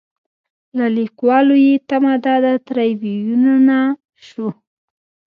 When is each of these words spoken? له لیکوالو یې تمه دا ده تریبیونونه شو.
له 0.77 0.85
لیکوالو 0.97 1.55
یې 1.65 1.75
تمه 1.89 2.13
دا 2.25 2.35
ده 2.43 2.53
تریبیونونه 2.67 3.77
شو. 4.27 4.47